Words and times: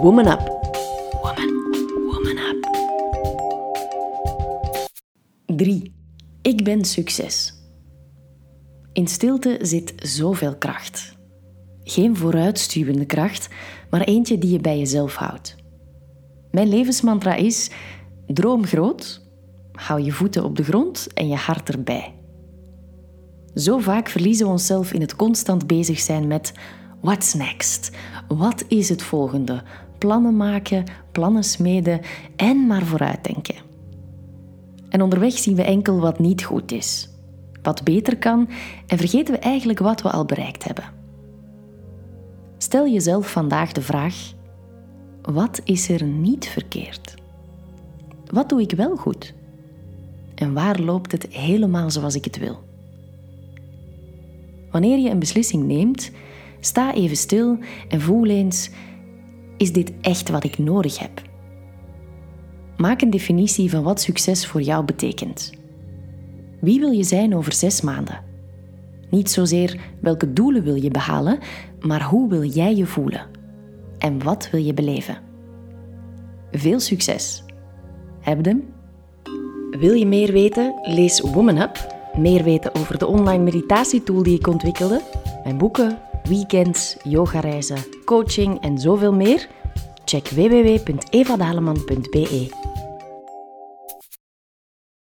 Woman 0.00 0.26
Up. 0.26 0.58
Woman, 1.22 1.50
woman 2.06 2.38
up. 2.38 2.68
3. 5.46 5.94
Ik 6.42 6.64
ben 6.64 6.84
succes. 6.84 7.54
In 8.92 9.06
stilte 9.06 9.58
zit 9.60 9.94
zoveel 9.96 10.56
kracht. 10.56 11.16
Geen 11.82 12.16
vooruitstuwende 12.16 13.04
kracht, 13.04 13.48
maar 13.90 14.00
eentje 14.00 14.38
die 14.38 14.50
je 14.50 14.60
bij 14.60 14.78
jezelf 14.78 15.14
houdt. 15.14 15.56
Mijn 16.50 16.68
levensmantra 16.68 17.34
is: 17.34 17.70
droom 18.26 18.66
groot, 18.66 19.22
hou 19.72 20.00
je 20.00 20.12
voeten 20.12 20.44
op 20.44 20.56
de 20.56 20.64
grond 20.64 21.12
en 21.14 21.28
je 21.28 21.36
hart 21.36 21.68
erbij. 21.68 22.14
Zo 23.54 23.78
vaak 23.78 24.08
verliezen 24.08 24.46
we 24.46 24.52
onszelf 24.52 24.92
in 24.92 25.00
het 25.00 25.16
constant 25.16 25.66
bezig 25.66 26.00
zijn 26.00 26.26
met 26.26 26.52
what's 27.00 27.34
next? 27.34 27.90
Wat 28.28 28.64
is 28.68 28.88
het 28.88 29.02
volgende? 29.02 29.62
Plannen 29.98 30.36
maken, 30.36 30.84
plannen 31.12 31.44
smeden 31.44 32.00
en 32.36 32.66
maar 32.66 32.84
vooruitdenken. 32.84 33.54
En 34.88 35.02
onderweg 35.02 35.38
zien 35.38 35.54
we 35.54 35.62
enkel 35.62 36.00
wat 36.00 36.18
niet 36.18 36.44
goed 36.44 36.72
is, 36.72 37.08
wat 37.62 37.84
beter 37.84 38.18
kan 38.18 38.48
en 38.86 38.98
vergeten 38.98 39.34
we 39.34 39.40
eigenlijk 39.40 39.78
wat 39.78 40.02
we 40.02 40.10
al 40.10 40.24
bereikt 40.24 40.64
hebben. 40.64 40.84
Stel 42.58 42.88
jezelf 42.88 43.30
vandaag 43.30 43.72
de 43.72 43.82
vraag: 43.82 44.32
wat 45.22 45.60
is 45.64 45.88
er 45.88 46.04
niet 46.04 46.48
verkeerd? 46.48 47.14
Wat 48.26 48.48
doe 48.48 48.60
ik 48.60 48.70
wel 48.70 48.96
goed? 48.96 49.34
En 50.34 50.52
waar 50.52 50.80
loopt 50.80 51.12
het 51.12 51.26
helemaal 51.26 51.90
zoals 51.90 52.14
ik 52.14 52.24
het 52.24 52.38
wil? 52.38 52.66
Wanneer 54.70 54.98
je 54.98 55.10
een 55.10 55.18
beslissing 55.18 55.64
neemt, 55.64 56.10
sta 56.60 56.94
even 56.94 57.16
stil 57.16 57.58
en 57.88 58.00
voel 58.00 58.26
eens: 58.26 58.70
is 59.58 59.72
dit 59.72 59.92
echt 60.00 60.28
wat 60.28 60.44
ik 60.44 60.58
nodig 60.58 60.98
heb? 60.98 61.22
Maak 62.76 63.00
een 63.00 63.10
definitie 63.10 63.70
van 63.70 63.82
wat 63.82 64.00
succes 64.00 64.46
voor 64.46 64.60
jou 64.60 64.84
betekent. 64.84 65.52
Wie 66.60 66.80
wil 66.80 66.90
je 66.90 67.04
zijn 67.04 67.36
over 67.36 67.52
zes 67.52 67.80
maanden? 67.80 68.20
Niet 69.10 69.30
zozeer 69.30 69.80
welke 70.00 70.32
doelen 70.32 70.62
wil 70.62 70.74
je 70.74 70.90
behalen, 70.90 71.38
maar 71.80 72.02
hoe 72.02 72.28
wil 72.28 72.44
jij 72.44 72.74
je 72.74 72.86
voelen? 72.86 73.26
En 73.98 74.22
wat 74.22 74.50
wil 74.50 74.60
je 74.60 74.74
beleven? 74.74 75.18
Veel 76.52 76.80
succes! 76.80 77.44
Heb 78.20 78.44
hem? 78.44 78.64
Wil 79.70 79.92
je 79.92 80.06
meer 80.06 80.32
weten? 80.32 80.74
Lees 80.82 81.20
Woman 81.20 81.56
Up. 81.56 81.96
Meer 82.16 82.44
weten 82.44 82.74
over 82.74 82.98
de 82.98 83.06
online 83.06 83.42
meditatietool 83.42 84.22
die 84.22 84.38
ik 84.38 84.46
ontwikkelde, 84.46 85.00
mijn 85.44 85.58
boeken, 85.58 85.98
weekends, 86.28 86.96
yogareizen, 87.02 87.78
coaching 88.04 88.60
en 88.60 88.78
zoveel 88.78 89.12
meer? 89.12 89.48
Check 90.04 90.28
www.evadaleman.be. 90.28 92.67